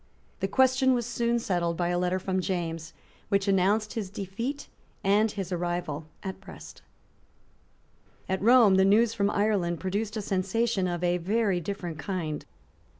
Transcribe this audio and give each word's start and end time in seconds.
The 0.39 0.47
question 0.47 0.95
was 0.95 1.05
soon 1.05 1.37
settled 1.37 1.77
by 1.77 1.89
a 1.89 1.99
letter 1.99 2.17
from 2.17 2.41
James, 2.41 2.91
which 3.29 3.47
announced 3.47 3.93
his 3.93 4.09
defeat 4.09 4.67
and 5.03 5.29
his 5.29 5.51
arrival 5.51 6.07
at 6.23 6.41
Brest, 6.41 6.81
At 8.27 8.41
Rome 8.41 8.77
the 8.77 8.83
news 8.83 9.13
from 9.13 9.29
Ireland 9.29 9.79
produced 9.79 10.17
a 10.17 10.21
sensation 10.23 10.87
of 10.87 11.03
a 11.03 11.19
very 11.19 11.59
different 11.61 11.99
kind. 11.99 12.45